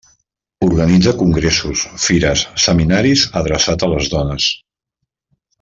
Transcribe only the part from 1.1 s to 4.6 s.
congressos, fires, seminaris adreçats a les dones.